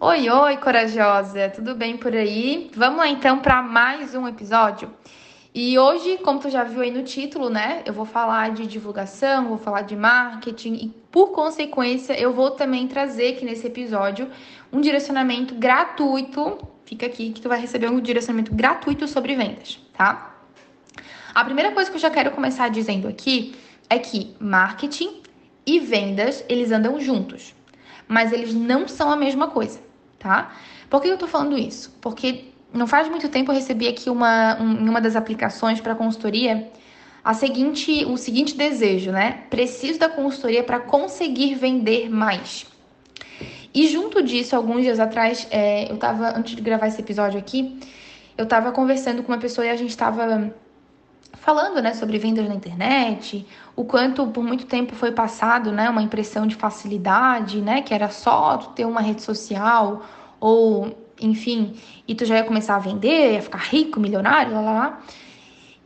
Oi, 0.00 0.30
oi, 0.30 0.56
corajosa, 0.58 1.48
tudo 1.48 1.74
bem 1.74 1.96
por 1.96 2.14
aí? 2.14 2.70
Vamos 2.76 2.98
lá 2.98 3.08
então 3.08 3.40
para 3.40 3.60
mais 3.60 4.14
um 4.14 4.28
episódio. 4.28 4.94
E 5.52 5.76
hoje, 5.76 6.18
como 6.18 6.38
tu 6.38 6.48
já 6.48 6.62
viu 6.62 6.82
aí 6.82 6.90
no 6.92 7.02
título, 7.02 7.50
né, 7.50 7.82
eu 7.84 7.92
vou 7.92 8.04
falar 8.04 8.52
de 8.52 8.64
divulgação, 8.64 9.48
vou 9.48 9.58
falar 9.58 9.82
de 9.82 9.96
marketing 9.96 10.74
e, 10.74 10.88
por 11.10 11.32
consequência, 11.32 12.12
eu 12.12 12.32
vou 12.32 12.52
também 12.52 12.86
trazer 12.86 13.34
aqui 13.34 13.44
nesse 13.44 13.66
episódio 13.66 14.30
um 14.72 14.80
direcionamento 14.80 15.56
gratuito. 15.56 16.58
Fica 16.84 17.06
aqui 17.06 17.32
que 17.32 17.40
tu 17.40 17.48
vai 17.48 17.60
receber 17.60 17.90
um 17.90 18.00
direcionamento 18.00 18.54
gratuito 18.54 19.08
sobre 19.08 19.34
vendas, 19.34 19.80
tá? 19.94 20.32
A 21.34 21.44
primeira 21.44 21.72
coisa 21.72 21.90
que 21.90 21.96
eu 21.96 22.00
já 22.00 22.08
quero 22.08 22.30
começar 22.30 22.68
dizendo 22.68 23.08
aqui 23.08 23.52
é 23.90 23.98
que 23.98 24.36
marketing 24.38 25.22
e 25.66 25.80
vendas, 25.80 26.44
eles 26.48 26.70
andam 26.70 27.00
juntos, 27.00 27.52
mas 28.06 28.32
eles 28.32 28.54
não 28.54 28.86
são 28.86 29.10
a 29.10 29.16
mesma 29.16 29.48
coisa 29.48 29.87
tá? 30.18 30.52
Por 30.90 31.00
que 31.00 31.08
eu 31.08 31.18
tô 31.18 31.26
falando 31.26 31.56
isso? 31.56 31.96
Porque 32.00 32.46
não 32.72 32.86
faz 32.86 33.08
muito 33.08 33.28
tempo 33.28 33.50
eu 33.50 33.54
recebi 33.54 33.88
aqui 33.88 34.10
uma, 34.10 34.60
um, 34.60 34.88
uma 34.88 35.00
das 35.00 35.16
aplicações 35.16 35.80
para 35.80 35.94
consultoria 35.94 36.68
a 37.24 37.34
seguinte, 37.34 38.04
o 38.06 38.16
seguinte 38.16 38.56
desejo, 38.56 39.10
né? 39.10 39.42
Preciso 39.50 39.98
da 39.98 40.08
consultoria 40.08 40.62
para 40.62 40.80
conseguir 40.80 41.54
vender 41.54 42.08
mais. 42.08 42.66
E 43.74 43.86
junto 43.86 44.22
disso, 44.22 44.56
alguns 44.56 44.82
dias 44.82 44.98
atrás, 44.98 45.46
é, 45.50 45.90
eu 45.90 45.96
tava, 45.98 46.36
antes 46.36 46.56
de 46.56 46.62
gravar 46.62 46.88
esse 46.88 47.00
episódio 47.00 47.38
aqui, 47.38 47.78
eu 48.36 48.46
tava 48.46 48.72
conversando 48.72 49.22
com 49.22 49.32
uma 49.32 49.38
pessoa 49.38 49.66
e 49.66 49.70
a 49.70 49.76
gente 49.76 49.96
tava 49.96 50.52
falando, 51.34 51.80
né, 51.80 51.94
sobre 51.94 52.18
vendas 52.18 52.46
na 52.48 52.54
internet, 52.54 53.46
o 53.74 53.84
quanto 53.84 54.26
por 54.28 54.42
muito 54.42 54.66
tempo 54.66 54.94
foi 54.94 55.12
passado, 55.12 55.72
né, 55.72 55.88
uma 55.88 56.02
impressão 56.02 56.46
de 56.46 56.54
facilidade, 56.54 57.60
né, 57.60 57.82
que 57.82 57.94
era 57.94 58.08
só 58.10 58.56
tu 58.58 58.70
ter 58.70 58.84
uma 58.84 59.00
rede 59.00 59.22
social 59.22 60.02
ou, 60.40 60.96
enfim, 61.20 61.74
e 62.06 62.14
tu 62.14 62.24
já 62.24 62.36
ia 62.36 62.44
começar 62.44 62.76
a 62.76 62.78
vender, 62.78 63.34
ia 63.34 63.42
ficar 63.42 63.58
rico, 63.58 63.98
milionário, 64.00 64.52
lá, 64.52 64.60
lá, 64.60 64.72
lá. 64.72 65.00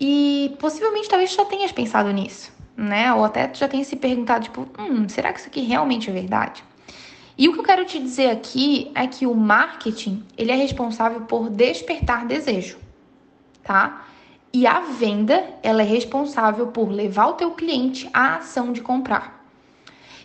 E 0.01 0.55
possivelmente 0.59 1.09
talvez 1.09 1.31
tu 1.31 1.37
já 1.37 1.45
tenhas 1.45 1.71
pensado 1.71 2.11
nisso, 2.11 2.53
né? 2.77 3.15
Ou 3.15 3.25
até 3.25 3.47
tu 3.47 3.59
já 3.59 3.69
tenha 3.69 3.85
se 3.85 3.95
perguntado, 3.95 4.45
tipo, 4.45 4.67
hum, 4.79 5.09
será 5.09 5.33
que 5.33 5.39
isso 5.39 5.49
aqui 5.49 5.61
realmente 5.61 6.11
é 6.11 6.13
verdade? 6.13 6.65
E 7.39 7.49
o 7.49 7.53
que 7.53 7.61
eu 7.61 7.65
quero 7.65 7.85
te 7.85 7.99
dizer 7.99 8.31
aqui 8.31 8.91
é 8.95 9.07
que 9.07 9.27
o 9.27 9.35
marketing, 9.35 10.25
ele 10.37 10.51
é 10.51 10.57
responsável 10.57 11.21
por 11.23 11.49
despertar 11.49 12.27
desejo, 12.27 12.79
tá? 13.63 14.07
E 14.53 14.67
a 14.67 14.81
venda, 14.81 15.45
ela 15.63 15.83
é 15.83 15.85
responsável 15.85 16.67
por 16.67 16.91
levar 16.91 17.29
o 17.29 17.33
teu 17.33 17.53
cliente 17.53 18.09
à 18.13 18.37
ação 18.37 18.73
de 18.73 18.83
comprar. 18.83 19.43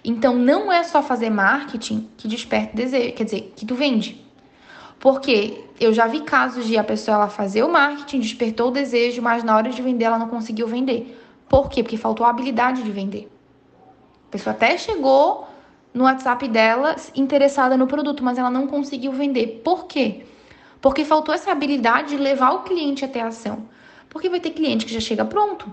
Então 0.04 0.36
não 0.36 0.72
é 0.72 0.84
só 0.84 1.02
fazer 1.02 1.30
marketing 1.30 2.10
que 2.18 2.28
desperta 2.28 2.76
desejo, 2.76 3.14
quer 3.14 3.24
dizer, 3.24 3.54
que 3.56 3.66
tu 3.66 3.74
vende. 3.76 4.26
Porque 5.00 5.64
eu 5.80 5.94
já 5.94 6.08
vi 6.08 6.22
casos 6.22 6.66
de 6.66 6.78
a 6.78 6.84
pessoa 6.84 7.16
ela 7.16 7.30
fazer 7.30 7.64
o 7.64 7.70
marketing, 7.70 8.20
despertou 8.20 8.70
o 8.70 8.72
desejo, 8.72 9.22
mas 9.22 9.44
na 9.44 9.56
hora 9.56 9.70
de 9.70 9.82
vender 9.82 10.06
ela 10.06 10.18
não 10.18 10.28
conseguiu 10.28 10.68
vender. 10.68 11.18
Por 11.48 11.70
quê? 11.70 11.84
Porque 11.84 11.98
faltou 11.98 12.26
a 12.26 12.30
habilidade 12.30 12.84
de 12.84 12.92
vender. 12.92 13.30
A 14.28 14.32
pessoa 14.32 14.54
até 14.54 14.78
chegou 14.78 15.48
no 15.94 16.04
WhatsApp 16.04 16.48
dela 16.48 16.96
interessada 17.16 17.78
no 17.78 17.88
produto, 17.88 18.24
mas 18.24 18.38
ela 18.38 18.50
não 18.50 18.68
conseguiu 18.68 19.12
vender. 19.12 19.62
Por 19.64 19.86
quê? 19.86 20.26
Porque 20.82 21.06
faltou 21.06 21.34
essa 21.34 21.52
habilidade 21.52 22.10
de 22.10 22.18
levar 22.18 22.52
o 22.52 22.64
cliente 22.64 23.06
até 23.06 23.22
a 23.22 23.28
ação. 23.28 23.66
Porque 24.10 24.30
vai 24.30 24.40
ter 24.40 24.52
cliente 24.52 24.86
que 24.86 24.94
já 24.94 25.00
chega 25.00 25.26
pronto. 25.26 25.72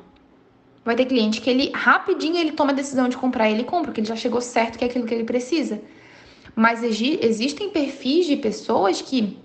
Vai 0.85 0.95
ter 0.97 1.07
cliente 1.07 1.41
que 1.41 1.49
ele 1.49 1.71
rapidinho 1.75 2.37
ele 2.37 2.53
toma 2.53 2.73
a 2.73 2.75
decisão 2.75 3.09
de 3.09 3.17
comprar 3.17 3.51
ele 3.51 3.65
compra, 3.65 3.87
porque 3.87 4.01
ele 4.01 4.09
já 4.09 4.17
chegou 4.17 4.41
certo 4.41 4.79
que 4.79 4.85
é 4.85 4.89
aquilo 4.89 5.07
que 5.07 5.15
ele 5.15 5.25
precisa. 5.25 5.81
Mas 6.55 6.83
existem 6.83 7.71
perfis 7.71 8.27
de 8.27 8.37
pessoas 8.37 9.01
que 9.01 9.39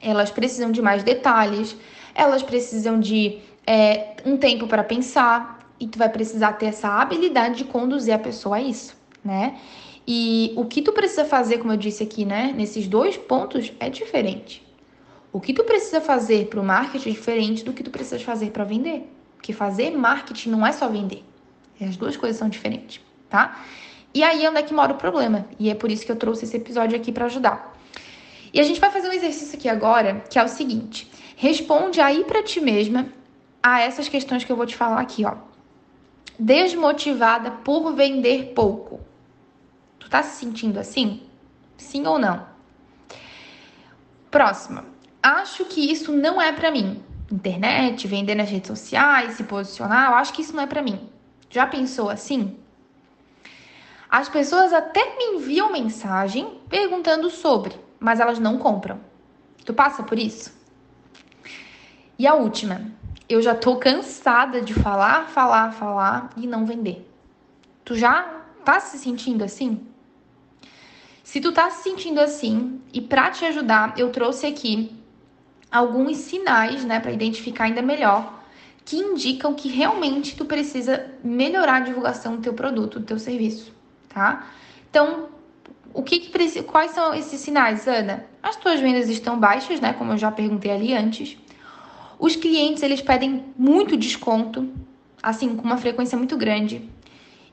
elas 0.00 0.30
precisam 0.30 0.70
de 0.70 0.82
mais 0.82 1.02
detalhes, 1.02 1.76
elas 2.14 2.42
precisam 2.42 3.00
de 3.00 3.38
é, 3.66 4.16
um 4.26 4.36
tempo 4.36 4.66
para 4.66 4.84
pensar 4.84 5.70
e 5.78 5.86
tu 5.86 5.98
vai 5.98 6.08
precisar 6.08 6.52
ter 6.54 6.66
essa 6.66 6.88
habilidade 6.88 7.58
de 7.58 7.64
conduzir 7.64 8.14
a 8.14 8.18
pessoa 8.18 8.56
a 8.56 8.62
isso, 8.62 8.96
né? 9.24 9.58
E 10.06 10.52
o 10.56 10.64
que 10.66 10.82
tu 10.82 10.92
precisa 10.92 11.24
fazer, 11.24 11.58
como 11.58 11.72
eu 11.72 11.76
disse 11.76 12.02
aqui, 12.02 12.24
né, 12.24 12.52
nesses 12.54 12.86
dois 12.86 13.16
pontos 13.16 13.72
é 13.80 13.88
diferente. 13.88 14.63
O 15.34 15.40
que 15.40 15.52
tu 15.52 15.64
precisa 15.64 16.00
fazer 16.00 16.46
para 16.46 16.60
o 16.60 16.64
marketing 16.64 17.08
é 17.08 17.12
diferente 17.12 17.64
do 17.64 17.72
que 17.72 17.82
tu 17.82 17.90
precisa 17.90 18.20
fazer 18.20 18.52
para 18.52 18.62
vender. 18.62 19.12
Porque 19.34 19.52
fazer 19.52 19.90
marketing 19.90 20.50
não 20.50 20.64
é 20.64 20.70
só 20.70 20.88
vender. 20.88 21.24
As 21.80 21.96
duas 21.96 22.16
coisas 22.16 22.38
são 22.38 22.48
diferentes, 22.48 23.00
tá? 23.28 23.60
E 24.14 24.22
aí 24.22 24.44
é 24.44 24.48
onde 24.48 24.60
é 24.60 24.62
que 24.62 24.72
mora 24.72 24.92
o 24.92 24.96
problema. 24.96 25.44
E 25.58 25.68
é 25.68 25.74
por 25.74 25.90
isso 25.90 26.06
que 26.06 26.12
eu 26.12 26.14
trouxe 26.14 26.44
esse 26.44 26.56
episódio 26.56 26.96
aqui 26.96 27.10
para 27.10 27.24
ajudar. 27.24 27.76
E 28.52 28.60
a 28.60 28.62
gente 28.62 28.78
vai 28.78 28.92
fazer 28.92 29.08
um 29.08 29.12
exercício 29.12 29.58
aqui 29.58 29.68
agora, 29.68 30.22
que 30.30 30.38
é 30.38 30.44
o 30.44 30.46
seguinte: 30.46 31.10
responde 31.34 32.00
aí 32.00 32.22
para 32.22 32.40
ti 32.40 32.60
mesma 32.60 33.08
a 33.60 33.80
essas 33.80 34.08
questões 34.08 34.44
que 34.44 34.52
eu 34.52 34.56
vou 34.56 34.66
te 34.66 34.76
falar 34.76 35.00
aqui, 35.00 35.24
ó. 35.24 35.34
Desmotivada 36.38 37.50
por 37.50 37.92
vender 37.92 38.52
pouco. 38.54 39.00
Tu 39.98 40.08
tá 40.08 40.22
se 40.22 40.38
sentindo 40.38 40.78
assim? 40.78 41.24
Sim 41.76 42.06
ou 42.06 42.20
não? 42.20 42.46
Próxima 44.30 44.93
acho 45.24 45.64
que 45.64 45.80
isso 45.80 46.12
não 46.12 46.40
é 46.40 46.52
para 46.52 46.70
mim. 46.70 47.02
Internet, 47.32 48.06
vender 48.06 48.34
nas 48.34 48.50
redes 48.50 48.68
sociais, 48.68 49.32
se 49.34 49.44
posicionar, 49.44 50.10
eu 50.10 50.16
acho 50.16 50.34
que 50.34 50.42
isso 50.42 50.54
não 50.54 50.62
é 50.62 50.66
para 50.66 50.82
mim. 50.82 51.08
Já 51.48 51.66
pensou 51.66 52.10
assim? 52.10 52.56
As 54.10 54.28
pessoas 54.28 54.72
até 54.72 55.16
me 55.16 55.36
enviam 55.36 55.72
mensagem 55.72 56.60
perguntando 56.68 57.30
sobre, 57.30 57.74
mas 57.98 58.20
elas 58.20 58.38
não 58.38 58.58
compram. 58.58 59.00
Tu 59.64 59.72
passa 59.72 60.02
por 60.02 60.18
isso? 60.18 60.52
E 62.18 62.26
a 62.26 62.34
última, 62.34 62.82
eu 63.28 63.40
já 63.40 63.54
tô 63.54 63.76
cansada 63.76 64.60
de 64.60 64.74
falar, 64.74 65.28
falar, 65.28 65.72
falar 65.72 66.30
e 66.36 66.46
não 66.46 66.66
vender. 66.66 67.10
Tu 67.84 67.96
já 67.96 68.42
tá 68.64 68.78
se 68.78 68.98
sentindo 68.98 69.42
assim? 69.42 69.84
Se 71.24 71.40
tu 71.40 71.50
tá 71.50 71.70
se 71.70 71.82
sentindo 71.82 72.20
assim, 72.20 72.80
e 72.92 73.00
para 73.00 73.30
te 73.30 73.44
ajudar, 73.46 73.94
eu 73.98 74.10
trouxe 74.10 74.46
aqui 74.46 75.03
alguns 75.74 76.18
sinais, 76.18 76.84
né, 76.84 77.00
para 77.00 77.10
identificar 77.10 77.64
ainda 77.64 77.82
melhor, 77.82 78.44
que 78.84 78.96
indicam 78.96 79.54
que 79.54 79.68
realmente 79.68 80.36
tu 80.36 80.44
precisa 80.44 81.10
melhorar 81.22 81.76
a 81.76 81.80
divulgação 81.80 82.36
do 82.36 82.42
teu 82.42 82.54
produto, 82.54 83.00
do 83.00 83.06
teu 83.06 83.18
serviço, 83.18 83.72
tá? 84.08 84.46
Então, 84.88 85.30
o 85.92 86.02
que, 86.04 86.20
que 86.20 86.62
quais 86.62 86.92
são 86.92 87.12
esses 87.12 87.40
sinais, 87.40 87.88
Ana? 87.88 88.24
As 88.40 88.54
tuas 88.54 88.78
vendas 88.78 89.08
estão 89.08 89.38
baixas, 89.40 89.80
né, 89.80 89.92
como 89.94 90.12
eu 90.12 90.18
já 90.18 90.30
perguntei 90.30 90.70
ali 90.70 90.94
antes. 90.94 91.36
Os 92.20 92.36
clientes, 92.36 92.82
eles 92.84 93.02
pedem 93.02 93.44
muito 93.58 93.96
desconto, 93.96 94.72
assim, 95.20 95.56
com 95.56 95.64
uma 95.64 95.76
frequência 95.76 96.16
muito 96.16 96.36
grande. 96.36 96.88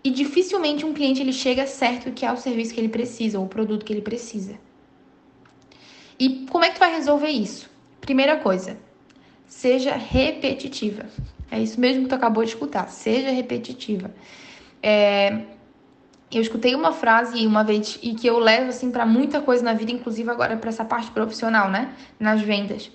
E 0.04 0.12
dificilmente 0.12 0.86
um 0.86 0.94
cliente 0.94 1.22
ele 1.22 1.34
chega 1.34 1.66
certo 1.66 2.12
que 2.12 2.24
é 2.24 2.32
o 2.32 2.38
serviço 2.38 2.72
que 2.74 2.80
ele 2.80 2.90
precisa, 2.90 3.40
ou 3.40 3.46
o 3.46 3.50
produto 3.50 3.84
que 3.84 3.92
ele 3.92 4.02
precisa. 4.02 4.60
E 6.20 6.46
como 6.52 6.64
é 6.64 6.70
que 6.70 6.76
tu 6.76 6.80
vai 6.80 6.94
resolver 6.94 7.30
isso? 7.30 7.72
Primeira 8.02 8.38
coisa, 8.38 8.78
seja 9.48 9.96
repetitiva. 9.96 11.06
É 11.50 11.60
isso 11.60 11.80
mesmo 11.80 12.04
que 12.04 12.10
tu 12.10 12.16
acabou 12.16 12.44
de 12.44 12.50
escutar. 12.50 12.90
Seja 12.90 13.30
repetitiva. 13.30 14.12
É, 14.82 15.42
eu 16.32 16.42
escutei 16.42 16.74
uma 16.74 16.92
frase 16.92 17.46
uma 17.46 17.64
vez 17.64 18.00
e 18.02 18.16
que 18.16 18.26
eu 18.26 18.40
levo 18.40 18.70
assim 18.70 18.90
para 18.90 19.06
muita 19.06 19.42
coisa 19.42 19.64
na 19.64 19.74
vida, 19.74 19.92
inclusive 19.92 20.30
agora 20.30 20.56
para 20.56 20.70
essa 20.70 20.86
parte 20.86 21.12
profissional, 21.12 21.70
né, 21.70 21.94
nas 22.20 22.42
vendas, 22.42 22.90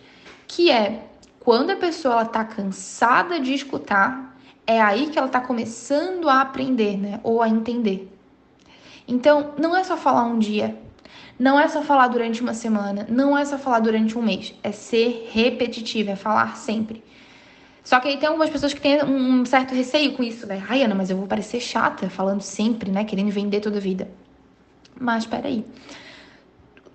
que 0.49 0.71
é 0.71 1.05
quando 1.39 1.71
a 1.71 1.77
pessoa 1.77 2.15
ela 2.15 2.25
tá 2.25 2.45
cansada 2.45 3.39
de 3.39 3.53
escutar, 3.53 4.37
é 4.67 4.81
aí 4.81 5.09
que 5.09 5.19
ela 5.19 5.29
tá 5.29 5.41
começando 5.41 6.29
a 6.29 6.41
aprender, 6.41 6.97
né, 6.97 7.21
ou 7.23 7.43
a 7.43 7.49
entender. 7.49 8.11
Então, 9.07 9.55
não 9.57 9.77
é 9.77 9.85
só 9.85 9.97
falar 9.97 10.25
um 10.25 10.39
dia, 10.39 10.77
não 11.39 11.59
é 11.59 11.69
só 11.69 11.83
falar 11.83 12.09
durante 12.09 12.41
uma 12.41 12.55
semana, 12.55 13.07
não 13.09 13.37
é 13.37 13.45
só 13.45 13.59
falar 13.59 13.81
durante 13.81 14.17
um 14.17 14.23
mês, 14.23 14.55
é 14.63 14.73
ser 14.73 15.29
repetitivo, 15.33 16.11
é 16.11 16.17
falar 16.17 16.57
sempre. 16.57 17.05
Só 17.85 18.01
que 18.01 18.09
aí 18.09 18.17
tem 18.17 18.29
algumas 18.29 18.51
pessoas 18.51 18.75
que 18.75 18.81
têm 18.81 19.05
um 19.05 19.45
certo 19.45 19.73
receio 19.73 20.15
com 20.15 20.23
isso, 20.23 20.45
né? 20.47 20.61
Ai, 20.69 20.83
Ana, 20.83 20.95
mas 20.95 21.09
eu 21.09 21.17
vou 21.17 21.29
parecer 21.29 21.61
chata 21.61 22.11
falando 22.11 22.41
sempre, 22.41 22.91
né? 22.91 23.05
Querendo 23.05 23.31
vender 23.31 23.61
toda 23.61 23.77
a 23.79 23.81
vida. 23.81 24.09
Mas 24.99 25.25
peraí. 25.25 25.65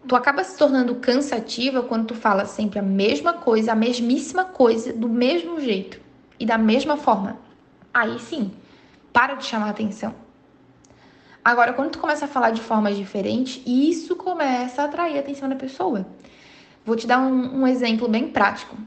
Tu 0.05 0.15
acaba 0.15 0.43
se 0.43 0.57
tornando 0.57 0.95
cansativa 0.95 1.81
quando 1.83 2.07
tu 2.07 2.15
fala 2.15 2.45
sempre 2.45 2.79
a 2.79 2.81
mesma 2.81 3.33
coisa, 3.33 3.71
a 3.71 3.75
mesmíssima 3.75 4.43
coisa, 4.43 4.91
do 4.91 5.07
mesmo 5.07 5.61
jeito 5.61 6.01
e 6.37 6.45
da 6.45 6.57
mesma 6.57 6.97
forma. 6.97 7.37
Aí 7.93 8.19
sim, 8.19 8.51
para 9.13 9.35
de 9.35 9.45
chamar 9.45 9.69
atenção. 9.69 10.13
Agora, 11.43 11.73
quando 11.73 11.91
tu 11.91 11.99
começa 11.99 12.25
a 12.25 12.27
falar 12.27 12.51
de 12.51 12.61
formas 12.61 12.95
diferentes, 12.95 13.61
isso 13.65 14.15
começa 14.15 14.81
a 14.81 14.85
atrair 14.85 15.17
a 15.17 15.19
atenção 15.21 15.49
da 15.49 15.55
pessoa. 15.55 16.05
Vou 16.85 16.95
te 16.95 17.07
dar 17.07 17.19
um, 17.19 17.61
um 17.61 17.67
exemplo 17.67 18.07
bem 18.07 18.27
prático. 18.27 18.77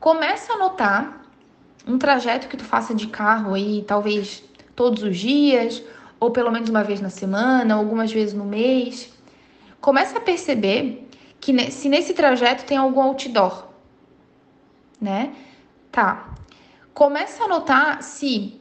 Começa 0.00 0.54
a 0.54 0.58
notar 0.58 1.26
um 1.86 1.98
trajeto 1.98 2.48
que 2.48 2.56
tu 2.56 2.64
faça 2.64 2.94
de 2.94 3.06
carro 3.06 3.54
aí, 3.54 3.84
talvez 3.86 4.42
todos 4.74 5.02
os 5.02 5.16
dias, 5.18 5.82
ou 6.18 6.30
pelo 6.30 6.50
menos 6.50 6.68
uma 6.68 6.82
vez 6.82 7.00
na 7.00 7.10
semana, 7.10 7.74
algumas 7.74 8.10
vezes 8.10 8.34
no 8.34 8.44
mês. 8.44 9.12
começa 9.80 10.18
a 10.18 10.20
perceber 10.20 11.08
que 11.40 11.70
se 11.70 11.88
nesse 11.88 12.14
trajeto 12.14 12.64
tem 12.64 12.76
algum 12.76 13.00
outdoor, 13.00 13.66
né? 15.00 15.34
Tá. 15.92 16.34
Começa 16.92 17.44
a 17.44 17.48
notar 17.48 18.02
se 18.02 18.60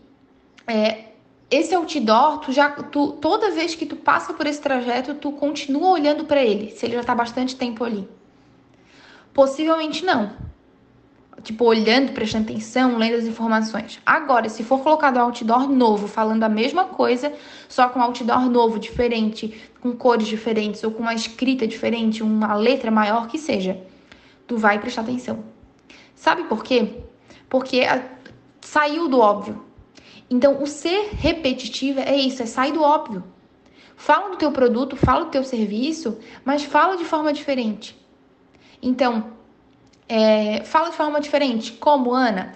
é, 0.68 1.06
esse 1.50 1.76
outdoor, 1.76 2.40
tu 2.40 2.52
já, 2.52 2.70
tu, 2.70 3.14
toda 3.14 3.52
vez 3.52 3.76
que 3.76 3.86
tu 3.86 3.96
passa 3.96 4.34
por 4.34 4.48
esse 4.48 4.60
trajeto, 4.60 5.14
tu 5.14 5.32
continua 5.32 5.90
olhando 5.90 6.26
para 6.26 6.44
ele, 6.44 6.72
se 6.72 6.86
ele 6.86 6.96
já 6.96 7.04
tá 7.04 7.14
bastante 7.14 7.56
tempo 7.56 7.84
ali. 7.84 8.08
Possivelmente 9.34 10.04
não. 10.04 10.32
Tipo, 11.44 11.66
olhando, 11.66 12.14
prestando 12.14 12.46
atenção, 12.46 12.98
lendo 12.98 13.18
as 13.18 13.26
informações. 13.26 14.00
Agora, 14.04 14.50
se 14.50 14.64
for 14.64 14.82
colocado 14.82 15.18
um 15.18 15.22
outdoor 15.22 15.70
novo, 15.70 16.08
falando 16.08 16.44
a 16.44 16.50
mesma 16.50 16.86
coisa, 16.86 17.32
só 17.70 17.90
com 17.90 18.00
um 18.00 18.02
outdoor 18.02 18.50
novo, 18.50 18.80
diferente, 18.80 19.62
com 19.80 19.92
cores 19.96 20.26
diferentes, 20.26 20.84
ou 20.84 20.90
com 20.90 21.04
uma 21.04 21.14
escrita 21.14 21.68
diferente, 21.68 22.24
uma 22.24 22.56
letra 22.56 22.90
maior 22.90 23.28
que 23.28 23.38
seja, 23.38 23.80
tu 24.48 24.58
vai 24.58 24.80
prestar 24.80 25.02
atenção. 25.02 25.44
Sabe 26.16 26.46
por 26.46 26.64
quê? 26.64 27.04
Porque 27.48 27.82
a, 27.82 28.04
saiu 28.62 29.08
do 29.08 29.20
óbvio. 29.20 29.65
Então, 30.30 30.62
o 30.62 30.68
ser 30.68 31.10
repetitivo 31.14 32.00
é 32.00 32.16
isso, 32.16 32.42
é 32.42 32.46
sair 32.46 32.72
do 32.72 32.82
óbvio. 32.82 33.24
Fala 33.96 34.30
do 34.30 34.38
teu 34.38 34.52
produto, 34.52 34.96
fala 34.96 35.26
do 35.26 35.32
teu 35.32 35.44
serviço, 35.44 36.18
mas 36.44 36.64
fala 36.64 36.98
de 36.98 37.06
forma 37.06 37.32
diferente. 37.32 37.96
Então, 38.82 39.32
é, 40.10 40.64
fala 40.64 40.90
de 40.90 40.96
forma 40.96 41.20
diferente. 41.22 41.74
Como, 41.74 42.14
Ana? 42.14 42.54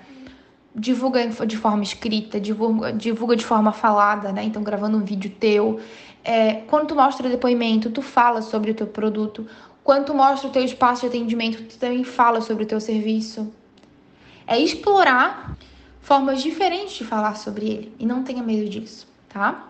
Divulga 0.76 1.28
de 1.28 1.58
forma 1.58 1.84
escrita, 1.84 2.40
divulga, 2.40 2.92
divulga 2.92 3.36
de 3.36 3.46
forma 3.46 3.72
falada, 3.72 4.32
né? 4.32 4.44
Então, 4.44 4.64
gravando 4.64 4.98
um 4.98 5.04
vídeo 5.04 5.32
teu. 5.40 5.80
É, 6.24 6.56
quando 6.68 6.88
tu 6.88 6.96
mostra 6.96 7.30
depoimento, 7.30 7.90
tu 7.90 8.02
fala 8.02 8.42
sobre 8.42 8.72
o 8.72 8.76
teu 8.76 8.88
produto. 8.88 9.48
Quando 9.84 10.06
tu 10.06 10.14
mostra 10.14 10.50
o 10.50 10.52
teu 10.52 10.64
espaço 10.64 11.02
de 11.02 11.08
atendimento, 11.08 11.64
tu 11.64 11.78
também 11.78 12.04
fala 12.04 12.42
sobre 12.42 12.64
o 12.64 12.68
teu 12.68 12.80
serviço. 12.80 13.52
É 14.46 14.60
explorar 14.60 15.58
formas 16.02 16.42
diferentes 16.42 16.96
de 16.96 17.06
falar 17.06 17.36
sobre 17.36 17.68
ele 17.68 17.96
e 18.00 18.06
não 18.06 18.24
tenha 18.24 18.42
medo 18.42 18.70
disso, 18.70 19.08
tá? 19.28 19.70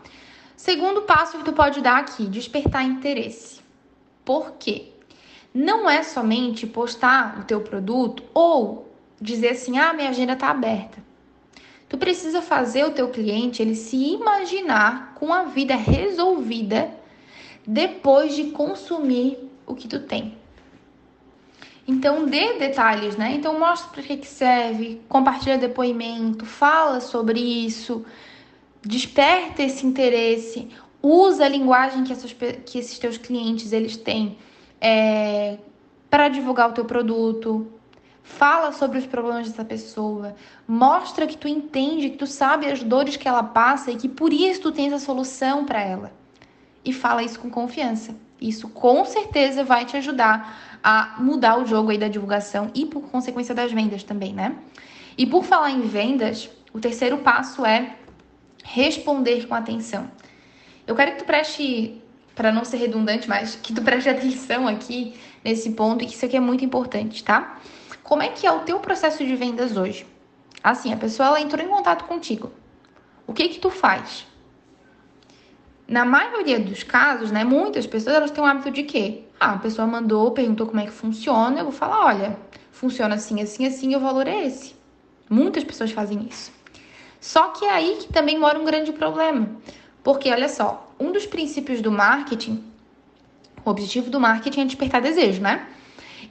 Segundo 0.56 1.04
passo 1.04 1.38
que 1.38 1.44
tu 1.44 1.54
pode 1.54 1.82
dar 1.82 1.98
aqui, 2.00 2.26
despertar 2.26 2.84
interesse. 2.84 3.62
Por 4.26 4.54
quê? 4.60 4.90
Não 5.54 5.90
é 5.90 6.04
somente 6.04 6.68
postar 6.68 7.40
o 7.40 7.44
teu 7.44 7.62
produto 7.62 8.24
ou 8.34 8.94
dizer 9.20 9.50
assim: 9.50 9.78
"Ah, 9.78 9.94
minha 9.94 10.10
agenda 10.10 10.34
está 10.34 10.50
aberta". 10.50 11.02
Tu 11.88 11.98
precisa 11.98 12.42
fazer 12.42 12.86
o 12.86 12.92
teu 12.92 13.10
cliente 13.10 13.62
ele 13.62 13.74
se 13.74 13.96
imaginar 13.96 15.16
com 15.16 15.34
a 15.34 15.44
vida 15.44 15.76
resolvida 15.76 16.92
depois 17.66 18.36
de 18.36 18.52
consumir 18.52 19.40
o 19.66 19.74
que 19.74 19.88
tu 19.88 20.00
tem. 20.00 20.39
Então, 21.90 22.28
dê 22.28 22.60
detalhes, 22.60 23.18
né? 23.18 23.34
Então, 23.34 23.60
mostra 23.60 23.90
para 23.90 24.04
que, 24.04 24.18
que 24.18 24.28
serve, 24.28 25.02
compartilha 25.10 25.58
depoimento, 25.58 26.46
fala 26.46 27.00
sobre 27.02 27.40
isso, 27.40 28.06
desperta 28.80 29.64
esse 29.64 29.88
interesse, 29.88 30.70
usa 31.02 31.46
a 31.46 31.50
linguagem 31.50 32.04
que, 32.04 32.14
essas, 32.14 32.32
que 32.32 32.78
esses 32.78 33.00
teus 33.00 33.18
clientes 33.18 33.74
eles 33.74 33.98
têm 33.98 34.38
é, 34.80 35.58
para 36.12 36.30
divulgar 36.30 36.70
o 36.70 36.74
teu 36.74 36.86
produto. 36.86 37.68
Fala 38.22 38.72
sobre 38.72 39.00
os 39.00 39.08
problemas 39.08 39.50
dessa 39.50 39.66
pessoa, 39.66 40.36
mostra 40.68 41.26
que 41.26 41.36
tu 41.36 41.48
entende, 41.48 42.12
que 42.12 42.18
tu 42.18 42.28
sabe 42.28 42.68
as 42.68 42.84
dores 42.84 43.18
que 43.18 43.28
ela 43.28 43.42
passa 43.42 43.90
e 43.90 43.96
que 43.96 44.08
por 44.08 44.32
isso 44.32 44.62
tu 44.62 44.72
tens 44.72 44.94
a 44.94 45.00
solução 45.00 45.66
para 45.66 45.82
ela. 45.82 46.14
E 46.86 46.94
fala 46.94 47.24
isso 47.24 47.40
com 47.40 47.50
confiança. 47.50 48.16
Isso 48.42 48.70
com 48.70 49.04
certeza 49.06 49.64
vai 49.64 49.86
te 49.86 49.98
ajudar 49.98 50.80
a 50.84 51.16
mudar 51.20 51.60
o 51.60 51.66
jogo 51.66 51.92
aí 51.92 51.98
da 51.98 52.08
divulgação 52.08 52.72
e 52.74 52.86
por 52.86 53.02
consequência 53.10 53.54
das 53.54 53.72
vendas 53.72 54.04
também, 54.04 54.34
né? 54.34 54.56
E 55.18 55.26
por 55.26 55.44
falar 55.44 55.72
em 55.72 55.82
vendas, 55.82 56.50
o 56.72 56.80
terceiro 56.80 57.18
passo 57.18 57.66
é 57.66 57.96
responder 58.64 59.48
com 59.48 59.54
atenção. 59.54 60.10
Eu 60.88 60.96
quero 60.96 61.12
que 61.12 61.18
tu 61.18 61.26
preste, 61.26 62.02
para 62.34 62.52
não 62.52 62.64
ser 62.64 62.78
redundante, 62.78 63.28
mas 63.28 63.56
que 63.56 63.74
tu 63.74 63.82
preste 63.82 64.08
atenção 64.10 64.68
aqui 64.68 65.20
nesse 65.44 65.72
ponto 65.72 66.04
e 66.04 66.08
que 66.08 66.14
isso 66.16 66.26
aqui 66.26 66.38
é 66.38 66.40
muito 66.40 66.64
importante, 66.64 67.24
tá? 67.24 67.60
Como 68.04 68.24
é 68.24 68.30
que 68.30 68.48
é 68.48 68.52
o 68.52 68.60
teu 68.60 68.80
processo 68.80 69.26
de 69.26 69.36
vendas 69.36 69.76
hoje? 69.76 70.06
Assim, 70.64 70.94
a 70.94 70.98
pessoa 70.98 71.28
ela 71.28 71.42
entrou 71.42 71.64
em 71.64 71.70
contato 71.70 72.06
contigo. 72.06 72.52
O 73.28 73.34
que 73.34 73.50
que 73.50 73.60
tu 73.60 73.70
faz? 73.70 74.26
Na 75.90 76.06
maioria 76.06 76.60
dos 76.60 76.84
casos, 76.84 77.32
né, 77.32 77.44
muitas 77.44 77.88
pessoas 77.88 78.16
elas 78.16 78.30
têm 78.30 78.44
o 78.44 78.46
hábito 78.46 78.70
de 78.70 78.84
quê? 78.84 79.24
Ah, 79.40 79.54
a 79.54 79.58
pessoa 79.58 79.88
mandou, 79.88 80.30
perguntou 80.30 80.68
como 80.68 80.80
é 80.80 80.86
que 80.86 80.92
funciona, 80.92 81.60
eu 81.60 81.64
vou 81.64 81.74
falar, 81.74 82.06
olha, 82.06 82.38
funciona 82.72 83.16
assim, 83.16 83.42
assim, 83.42 83.66
assim, 83.66 83.92
e 83.92 83.96
o 83.96 84.00
valor 84.00 84.28
é 84.28 84.46
esse. 84.46 84.76
Muitas 85.28 85.64
pessoas 85.64 85.90
fazem 85.92 86.28
isso. 86.30 86.52
Só 87.20 87.48
que 87.48 87.66
é 87.66 87.72
aí 87.72 87.98
que 88.02 88.14
também 88.14 88.38
mora 88.38 88.60
um 88.60 88.66
grande 88.66 88.94
problema. 88.94 89.50
Porque, 90.04 90.32
olha 90.32 90.48
só, 90.48 90.94
um 91.00 91.12
dos 91.12 91.26
princípios 91.26 91.82
do 91.82 91.92
marketing, 91.92 92.64
o 93.66 93.70
objetivo 93.72 94.12
do 94.12 94.20
marketing 94.20 94.62
é 94.62 94.66
despertar 94.66 95.02
desejo, 95.02 95.42
né? 95.42 95.70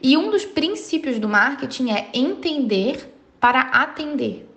E 0.01 0.17
um 0.17 0.31
dos 0.31 0.45
princípios 0.45 1.19
do 1.19 1.29
marketing 1.29 1.91
é 1.91 2.09
entender 2.15 3.13
para 3.41 3.61
atender. 3.61 4.49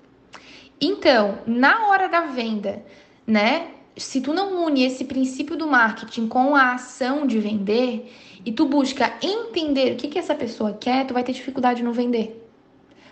Então, 0.79 1.39
na 1.47 1.87
hora 1.87 2.07
da 2.07 2.21
venda, 2.21 2.85
né, 3.25 3.67
se 3.97 4.21
tu 4.21 4.33
não 4.33 4.65
une 4.65 4.83
esse 4.83 5.05
princípio 5.05 5.55
do 5.55 5.67
marketing 5.67 6.27
com 6.27 6.55
a 6.55 6.73
ação 6.73 7.27
de 7.27 7.39
vender 7.39 8.11
e 8.45 8.51
tu 8.51 8.65
busca 8.65 9.13
entender 9.21 9.93
o 9.93 9.95
que, 9.97 10.07
que 10.07 10.19
essa 10.19 10.33
pessoa 10.33 10.73
quer, 10.73 11.05
tu 11.05 11.13
vai 11.13 11.23
ter 11.23 11.33
dificuldade 11.33 11.83
no 11.83 11.93
vender. 11.93 12.37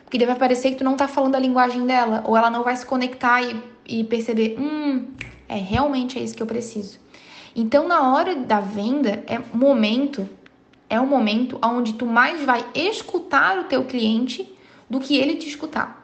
Porque 0.04 0.18
deve 0.18 0.36
parecer 0.36 0.72
que 0.72 0.78
tu 0.78 0.84
não 0.84 0.96
tá 0.96 1.08
falando 1.08 1.36
a 1.36 1.40
linguagem 1.40 1.86
dela, 1.86 2.24
ou 2.26 2.36
ela 2.36 2.50
não 2.50 2.64
vai 2.64 2.76
se 2.76 2.86
conectar 2.86 3.44
e, 3.44 3.62
e 3.88 4.04
perceber, 4.04 4.58
hum, 4.60 5.08
é 5.48 5.58
realmente 5.58 6.18
é 6.18 6.24
isso 6.24 6.36
que 6.36 6.42
eu 6.42 6.48
preciso. 6.48 7.00
Então, 7.56 7.88
na 7.88 8.14
hora 8.14 8.36
da 8.36 8.60
venda, 8.60 9.24
é 9.28 9.40
momento, 9.54 10.28
é 10.90 11.00
o 11.00 11.06
momento 11.06 11.60
onde 11.64 11.94
tu 11.94 12.06
mais 12.06 12.44
vai 12.44 12.66
escutar 12.74 13.60
o 13.60 13.66
teu 13.66 13.86
cliente 13.86 14.52
do 14.90 15.00
que 15.00 15.16
ele 15.16 15.36
te 15.36 15.48
escutar. 15.48 15.99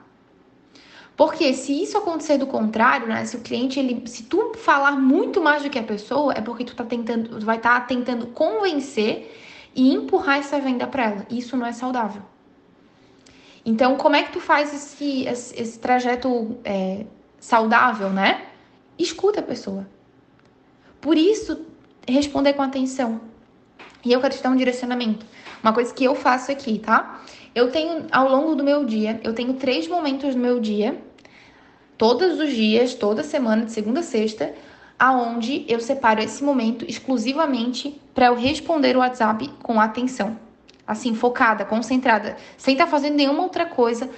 Porque 1.16 1.54
se 1.54 1.82
isso 1.82 1.98
acontecer 1.98 2.38
do 2.38 2.46
contrário, 2.46 3.08
né? 3.08 3.24
Se 3.26 3.38
o 3.38 3.40
cliente, 3.40 3.80
ele, 3.80 4.06
se 4.08 4.24
tu 4.24 4.54
falar 4.56 4.94
muito 4.94 5.42
mais 5.42 5.64
do 5.64 5.70
que 5.70 5.80
a 5.80 5.84
pessoa, 5.84 6.34
é 6.34 6.42
porque 6.42 6.66
tu 6.66 6.76
tá 6.76 6.84
tentando, 6.84 7.40
tu 7.40 7.46
vai 7.46 7.58
estar 7.58 7.80
tá 7.80 7.86
tentando 7.86 8.28
convencer 8.28 9.34
e 9.74 9.94
empurrar 9.94 10.40
essa 10.40 10.60
venda 10.60 10.86
para 10.88 11.04
ela. 11.04 11.28
Isso 11.30 11.56
não 11.56 11.66
é 11.66 11.72
saudável. 11.72 12.22
Então, 13.66 13.96
como 13.96 14.16
é 14.16 14.24
que 14.24 14.32
tu 14.32 14.40
faz 14.40 14.74
esse, 14.74 15.26
esse, 15.26 15.60
esse 15.60 15.80
trajeto 15.80 16.58
é, 16.64 17.06
saudável, 17.40 18.10
né? 18.10 18.46
Escuta 19.00 19.40
a 19.40 19.44
pessoa. 19.44 19.88
Por 21.00 21.18
isso, 21.18 21.66
responder 22.08 22.54
com 22.54 22.62
atenção. 22.62 23.22
E 24.04 24.12
eu 24.12 24.22
quero 24.22 24.36
te 24.36 24.44
dar 24.44 24.50
um 24.50 24.56
direcionamento. 24.56 25.26
Uma 25.64 25.74
coisa 25.74 25.94
que 25.94 26.04
eu 26.04 26.14
faço 26.14 26.52
aqui, 26.52 26.78
tá? 26.78 27.22
Eu 27.56 27.72
tenho, 27.72 28.06
ao 28.12 28.30
longo 28.30 28.54
do 28.54 28.66
meu 28.66 28.84
dia, 28.84 29.18
eu 29.24 29.34
tenho 29.34 29.54
três 29.54 29.88
momentos 29.88 30.36
no 30.36 30.42
meu 30.42 30.60
dia, 30.60 31.02
todos 31.98 32.38
os 32.38 32.50
dias, 32.52 32.94
toda 32.94 33.24
semana, 33.24 33.64
de 33.64 33.72
segunda 33.72 34.02
a 34.02 34.04
sexta, 34.04 34.54
aonde 35.00 35.64
eu 35.70 35.80
separo 35.80 36.22
esse 36.22 36.44
momento 36.44 36.84
exclusivamente 36.86 37.98
para 38.14 38.26
eu 38.26 38.36
responder 38.36 38.98
o 38.98 39.00
WhatsApp 39.00 39.50
com 39.64 39.80
atenção. 39.80 40.38
Assim, 40.86 41.16
focada, 41.16 41.64
concentrada, 41.64 42.36
sem 42.58 42.74
estar 42.74 42.86
tá 42.86 42.92
fazendo 42.92 43.16
nenhuma 43.16 43.44
outra 43.44 43.66
coisa, 43.66 44.10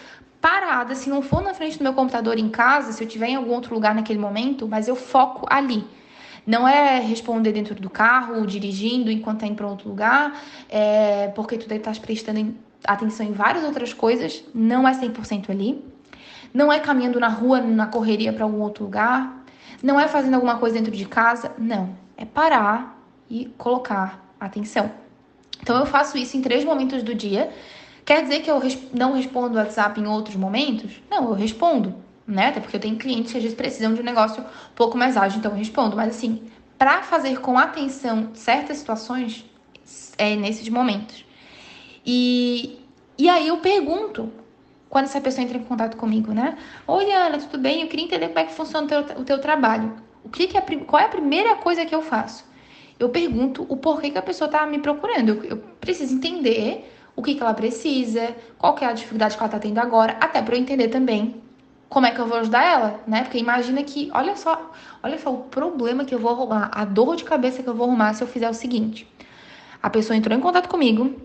parada, 0.41 0.95
se 0.95 1.07
não 1.07 1.21
for 1.21 1.43
na 1.43 1.53
frente 1.53 1.77
do 1.77 1.83
meu 1.83 1.93
computador 1.93 2.39
em 2.39 2.49
casa, 2.49 2.91
se 2.91 3.03
eu 3.03 3.07
estiver 3.07 3.27
em 3.27 3.35
algum 3.35 3.53
outro 3.53 3.71
lugar 3.75 3.93
naquele 3.93 4.17
momento, 4.17 4.67
mas 4.67 4.87
eu 4.87 4.95
foco 4.95 5.45
ali. 5.47 5.85
Não 6.43 6.67
é 6.67 6.99
responder 6.99 7.51
dentro 7.51 7.75
do 7.75 7.89
carro, 7.89 8.47
dirigindo 8.47 9.11
enquanto 9.11 9.37
está 9.37 9.47
indo 9.47 9.57
para 9.57 9.67
outro 9.67 9.89
lugar, 9.89 10.41
é 10.67 11.27
porque 11.35 11.55
tu 11.55 11.67
deve 11.67 11.81
estar 11.81 11.93
tá 11.93 12.01
prestando 12.01 12.55
atenção 12.87 13.25
em 13.25 13.33
várias 13.33 13.63
outras 13.63 13.93
coisas, 13.93 14.43
não 14.55 14.87
é 14.87 14.93
100% 14.93 15.49
ali. 15.49 15.83
Não 16.53 16.71
é 16.71 16.79
caminhando 16.79 17.19
na 17.19 17.27
rua, 17.27 17.59
na 17.59 17.85
correria 17.85 18.31
para 18.31 18.45
algum 18.45 18.61
outro 18.61 18.85
lugar. 18.85 19.43
Não 19.83 19.99
é 19.99 20.07
fazendo 20.07 20.35
alguma 20.35 20.57
coisa 20.57 20.77
dentro 20.77 20.91
de 20.91 21.05
casa. 21.05 21.51
Não. 21.57 21.95
É 22.15 22.25
parar 22.25 22.97
e 23.29 23.45
colocar 23.57 24.25
atenção. 24.39 24.89
Então 25.61 25.77
eu 25.77 25.85
faço 25.85 26.17
isso 26.17 26.37
em 26.37 26.41
três 26.41 26.63
momentos 26.63 27.03
do 27.03 27.13
dia. 27.13 27.51
Quer 28.05 28.23
dizer 28.23 28.39
que 28.39 28.49
eu 28.49 28.61
não 28.93 29.13
respondo 29.13 29.55
o 29.55 29.57
WhatsApp 29.57 29.99
em 29.99 30.07
outros 30.07 30.35
momentos? 30.37 31.01
Não, 31.11 31.25
eu 31.25 31.33
respondo, 31.33 31.93
né? 32.25 32.47
Até 32.47 32.61
porque 32.61 32.77
eu 32.77 32.79
tenho 32.79 32.95
clientes 32.95 33.33
que 33.33 33.37
às 33.37 33.43
vezes 33.43 33.57
precisam 33.57 33.93
de 33.93 33.99
um 33.99 34.03
negócio 34.03 34.41
um 34.41 34.75
pouco 34.75 34.97
mais 34.97 35.17
ágil, 35.17 35.39
então 35.39 35.51
eu 35.51 35.57
respondo. 35.57 35.97
Mas 35.97 36.15
assim, 36.15 36.41
para 36.77 37.01
fazer 37.01 37.41
com 37.41 37.57
atenção 37.57 38.29
certas 38.33 38.77
situações, 38.77 39.45
é 40.17 40.35
nesses 40.37 40.69
momentos. 40.69 41.26
E, 42.07 42.79
e 43.17 43.29
aí 43.29 43.49
eu 43.49 43.57
pergunto, 43.57 44.31
quando 44.89 45.05
essa 45.05 45.21
pessoa 45.21 45.43
entra 45.43 45.57
em 45.57 45.63
contato 45.63 45.97
comigo, 45.97 46.31
né? 46.31 46.57
Oi, 46.87 47.11
Ana, 47.11 47.37
tudo 47.37 47.59
bem? 47.59 47.81
Eu 47.81 47.87
queria 47.87 48.05
entender 48.05 48.27
como 48.29 48.39
é 48.39 48.45
que 48.45 48.53
funciona 48.53 48.85
o 48.85 49.03
teu, 49.03 49.17
o 49.19 49.23
teu 49.25 49.39
trabalho. 49.39 49.93
O 50.23 50.29
que, 50.29 50.47
que 50.47 50.57
é, 50.57 50.61
qual 50.61 51.01
é 51.01 51.05
a 51.05 51.09
primeira 51.09 51.57
coisa 51.57 51.85
que 51.85 51.93
eu 51.93 52.01
faço? 52.01 52.47
eu 52.99 53.09
pergunto 53.09 53.65
o 53.69 53.77
porquê 53.77 54.09
que 54.09 54.17
a 54.17 54.21
pessoa 54.21 54.49
tá 54.49 54.65
me 54.65 54.79
procurando. 54.79 55.29
Eu, 55.29 55.43
eu 55.43 55.57
preciso 55.79 56.15
entender 56.15 56.91
o 57.15 57.21
que, 57.21 57.35
que 57.35 57.41
ela 57.41 57.53
precisa, 57.53 58.35
qual 58.57 58.75
que 58.75 58.83
é 58.83 58.87
a 58.87 58.93
dificuldade 58.93 59.35
que 59.35 59.41
ela 59.41 59.49
tá 59.49 59.59
tendo 59.59 59.79
agora, 59.79 60.17
até 60.19 60.41
para 60.41 60.55
eu 60.55 60.59
entender 60.59 60.87
também 60.87 61.41
como 61.89 62.05
é 62.05 62.11
que 62.11 62.19
eu 62.19 62.27
vou 62.27 62.37
ajudar 62.39 62.63
ela, 62.63 62.99
né? 63.07 63.23
Porque 63.23 63.37
imagina 63.37 63.81
que, 63.81 64.09
olha 64.13 64.35
só, 64.35 64.71
olha 65.01 65.17
só 65.17 65.33
o 65.33 65.43
problema 65.43 66.03
que 66.03 66.13
eu 66.13 66.19
vou 66.19 66.31
arrumar, 66.31 66.69
a 66.73 66.83
dor 66.83 67.15
de 67.15 67.23
cabeça 67.23 67.63
que 67.63 67.69
eu 67.69 67.73
vou 67.73 67.87
arrumar 67.87 68.13
se 68.13 68.23
eu 68.23 68.27
fizer 68.27 68.49
o 68.49 68.53
seguinte. 68.53 69.07
A 69.81 69.89
pessoa 69.89 70.17
entrou 70.17 70.37
em 70.37 70.41
contato 70.41 70.67
comigo, 70.67 71.15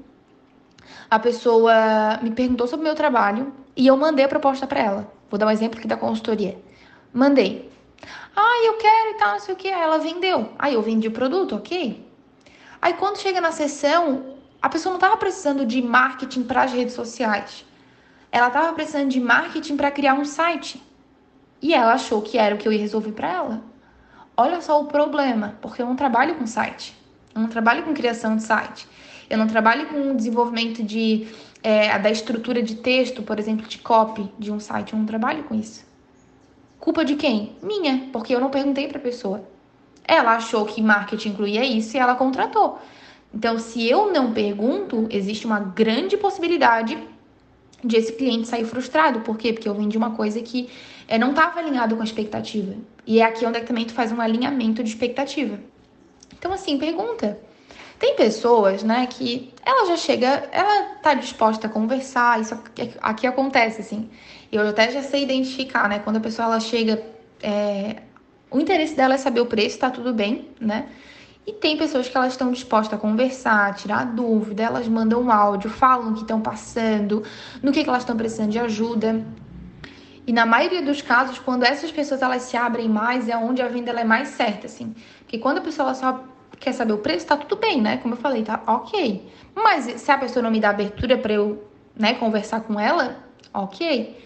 a 1.13 1.19
pessoa 1.19 2.19
me 2.23 2.31
perguntou 2.31 2.67
sobre 2.67 2.85
o 2.85 2.89
meu 2.89 2.95
trabalho 2.95 3.53
e 3.77 3.87
eu 3.87 3.95
mandei 3.99 4.25
a 4.25 4.29
proposta 4.29 4.67
para 4.67 4.81
ela. 4.81 5.13
Vou 5.29 5.39
dar 5.39 5.47
um 5.47 5.51
exemplo 5.51 5.79
aqui 5.79 5.87
da 5.87 5.95
consultoria. 5.95 6.59
Mandei. 7.13 7.71
Ah, 8.35 8.65
eu 8.65 8.79
quero 8.79 9.11
e 9.11 9.15
tal, 9.19 9.33
não 9.33 9.39
sei 9.39 9.53
o 9.53 9.57
que. 9.59 9.69
Ela 9.69 9.99
vendeu. 9.99 10.55
Aí 10.59 10.73
eu 10.73 10.81
vendi 10.81 11.09
o 11.09 11.11
produto, 11.11 11.55
ok? 11.55 12.03
Aí 12.81 12.95
quando 12.95 13.19
chega 13.19 13.43
na 13.43 13.53
sessão, 13.53 14.37
a 14.63 14.71
pessoa 14.71 14.91
não 14.91 14.97
estava 14.97 15.19
precisando 15.19 15.67
de 15.67 15.83
marketing 15.83 16.45
para 16.45 16.63
as 16.63 16.73
redes 16.73 16.95
sociais. 16.95 17.63
Ela 18.31 18.47
estava 18.47 18.73
precisando 18.73 19.11
de 19.11 19.21
marketing 19.21 19.77
para 19.77 19.91
criar 19.91 20.15
um 20.15 20.25
site. 20.25 20.83
E 21.61 21.75
ela 21.75 21.93
achou 21.93 22.23
que 22.23 22.39
era 22.39 22.55
o 22.55 22.59
que 22.59 22.67
eu 22.67 22.73
ia 22.73 22.81
resolver 22.81 23.13
para 23.13 23.31
ela. 23.31 23.63
Olha 24.35 24.63
só 24.63 24.81
o 24.81 24.87
problema, 24.87 25.59
porque 25.61 25.83
eu 25.83 25.87
não 25.87 25.95
trabalho 25.95 26.37
com 26.37 26.47
site. 26.47 26.97
Eu 27.35 27.43
não 27.43 27.51
trabalho 27.51 27.83
com 27.83 27.93
criação 27.93 28.35
de 28.35 28.45
site. 28.45 28.89
Eu 29.33 29.39
não 29.39 29.47
trabalho 29.47 29.87
com 29.87 30.15
desenvolvimento 30.15 30.83
de, 30.83 31.27
é, 31.63 31.99
da 31.99 32.11
estrutura 32.11 32.63
de 32.63 32.75
texto, 32.75 33.23
por 33.23 33.39
exemplo, 33.39 33.67
de 33.67 33.79
copy 33.79 34.31
de 34.39 34.53
um 34.53 34.61
site. 34.61 34.93
Eu 34.93 34.99
não 34.99 35.07
trabalho 35.07 35.45
com 35.45 35.55
isso. 35.55 35.87
Culpa 36.79 37.03
de 37.03 37.15
quem? 37.15 37.57
Minha, 37.63 38.11
porque 38.13 38.35
eu 38.35 38.39
não 38.39 38.51
perguntei 38.51 38.89
para 38.89 38.99
a 38.99 39.01
pessoa. 39.01 39.43
Ela 40.07 40.37
achou 40.37 40.67
que 40.67 40.83
marketing 40.83 41.31
incluía 41.31 41.65
isso 41.65 41.97
e 41.97 41.99
ela 41.99 42.15
contratou. 42.15 42.79
Então, 43.35 43.59
se 43.59 43.89
eu 43.89 44.13
não 44.13 44.35
pergunto, 44.35 45.07
existe 45.09 45.47
uma 45.47 45.61
grande 45.61 46.19
possibilidade 46.19 46.99
de 47.83 47.97
esse 47.97 48.13
cliente 48.13 48.47
sair 48.47 48.67
frustrado. 48.67 49.21
Por 49.21 49.39
quê? 49.39 49.55
Porque 49.55 49.67
eu 49.67 49.75
vendi 49.75 49.97
uma 49.97 50.11
coisa 50.11 50.43
que 50.43 50.69
é, 51.09 51.17
não 51.17 51.31
estava 51.31 51.59
alinhado 51.59 51.97
com 51.97 52.03
a 52.03 52.05
expectativa. 52.05 52.75
E 53.07 53.23
é 53.23 53.25
aqui 53.25 53.47
onde 53.47 53.57
é 53.57 53.61
que 53.63 53.67
também 53.67 53.87
tu 53.87 53.95
faz 53.95 54.13
um 54.13 54.21
alinhamento 54.21 54.85
de 54.85 54.91
expectativa. 54.91 55.59
Então, 56.39 56.53
assim, 56.53 56.77
pergunta. 56.77 57.41
Tem 58.03 58.17
pessoas, 58.17 58.83
né, 58.83 59.07
que 59.07 59.55
ela 59.65 59.87
já 59.87 59.97
chega, 59.97 60.49
ela 60.51 60.97
tá 61.01 61.15
disposta 61.15 61.69
a 61.69 61.71
conversar, 61.71 62.41
isso 62.41 62.53
aqui, 63.01 63.29
acontece, 63.29 63.81
assim. 63.81 64.11
Eu 64.51 64.69
até 64.69 64.91
já 64.91 65.05
sei 65.05 65.23
identificar, 65.23 65.89
né, 65.89 66.01
quando 66.01 66.17
a 66.17 66.21
pessoa 66.21 66.47
ela 66.47 66.59
chega, 66.59 67.01
é, 67.41 68.03
o 68.51 68.59
interesse 68.59 68.97
dela 68.97 69.15
é 69.15 69.19
saber 69.19 69.41
o 69.41 69.47
preço, 69.47 69.79
tá 69.79 69.89
tudo 69.89 70.13
bem, 70.13 70.49
né? 70.61 70.89
E 71.47 71.53
tem 71.53 71.77
pessoas 71.77 72.09
que 72.09 72.17
elas 72.17 72.33
estão 72.33 72.51
dispostas 72.51 72.99
a 72.99 73.01
conversar, 73.01 73.73
tirar 73.77 74.05
dúvida, 74.05 74.65
elas 74.65 74.89
mandam 74.89 75.23
um 75.23 75.31
áudio, 75.31 75.71
falam 75.71 76.11
o 76.11 76.15
que 76.15 76.23
estão 76.23 76.41
passando, 76.41 77.23
no 77.63 77.71
que, 77.71 77.85
que 77.85 77.89
elas 77.89 78.03
estão 78.03 78.17
precisando 78.17 78.51
de 78.51 78.59
ajuda. 78.59 79.25
E 80.27 80.33
na 80.33 80.45
maioria 80.45 80.83
dos 80.83 81.01
casos, 81.01 81.39
quando 81.39 81.63
essas 81.63 81.93
pessoas 81.93 82.21
elas 82.21 82.43
se 82.43 82.57
abrem 82.57 82.89
mais, 82.89 83.29
é 83.29 83.37
onde 83.37 83.63
a 83.63 83.69
venda 83.69 83.91
ela 83.91 84.01
é 84.01 84.05
mais 84.05 84.31
certa, 84.31 84.67
assim. 84.67 84.93
Porque 85.21 85.39
quando 85.39 85.59
a 85.59 85.61
pessoa 85.61 85.87
ela 85.87 85.95
só 85.95 86.32
quer 86.63 86.73
saber 86.73 86.93
o 86.93 86.99
preço, 86.99 87.27
tá 87.27 87.37
tudo 87.37 87.61
bem, 87.61 87.81
né? 87.81 87.99
Como 87.99 88.15
eu 88.15 88.19
falei, 88.19 88.43
tá 88.43 88.63
ok. 88.67 89.29
Mas 89.55 90.01
se 90.01 90.11
a 90.11 90.17
pessoa 90.17 90.43
não 90.43 90.51
me 90.51 90.61
dá 90.61 90.71
abertura 90.71 91.19
para 91.19 91.33
eu, 91.33 91.65
né, 91.97 92.15
conversar 92.15 92.61
com 92.61 92.79
ela, 92.79 93.17
ok. 93.53 94.17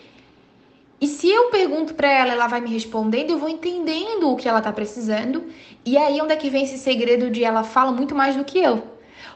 E 1.01 1.07
se 1.07 1.29
eu 1.29 1.51
pergunto 1.51 1.95
para 1.95 2.09
ela, 2.09 2.33
ela 2.33 2.47
vai 2.47 2.61
me 2.61 2.71
respondendo, 2.71 3.31
eu 3.31 3.39
vou 3.39 3.49
entendendo 3.49 4.31
o 4.31 4.37
que 4.37 4.49
ela 4.49 4.61
tá 4.61 4.73
precisando. 4.73 5.45
E 5.85 5.97
aí 5.97 6.21
onde 6.21 6.33
é 6.33 6.37
que 6.37 6.51
vem 6.51 6.65
esse 6.65 6.79
segredo 6.79 7.31
de 7.31 7.43
ela 7.45 7.65
fala 7.65 7.93
muito 7.93 8.15
mais 8.15 8.37
do 8.37 8.45
que 8.45 8.59
eu? 8.59 8.83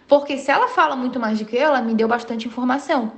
Porque 0.07 0.37
se 0.37 0.51
ela 0.51 0.69
fala 0.69 0.97
muito 0.97 1.21
mais 1.21 1.39
do 1.39 1.45
que 1.45 1.57
eu, 1.57 1.63
ela 1.63 1.83
me 1.83 1.95
deu 1.95 2.09
bastante 2.09 2.47
informação. 2.49 3.13